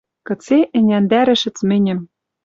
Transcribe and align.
Кыце 0.27 0.57
ӹняндӓрӹшӹц 0.77 1.57
мӹньӹм 1.69 1.99